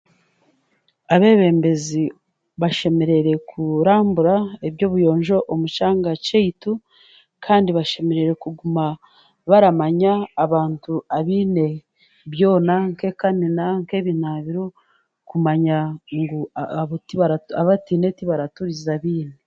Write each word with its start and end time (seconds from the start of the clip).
Abebembezi 1.15 2.03
bashemereire 2.61 3.33
kurambura 3.49 4.35
eby'obuyoonjo 4.67 5.37
omu 5.51 5.65
kyanga 5.75 6.11
kyeitu 6.25 6.71
kandi 7.45 7.69
bashemereire 7.77 8.33
kuguma 8.43 8.85
baramanya 9.49 10.13
abantu 10.43 10.93
abeine 11.17 11.67
byona 12.31 12.73
nk'ekamina 12.89 13.65
nk'ebinaabiro 13.81 14.65
kumanya 15.29 15.77
agu 16.19 16.41
abateine 17.61 18.07
tibaraturiza 18.17 18.89
abeine. 18.97 19.35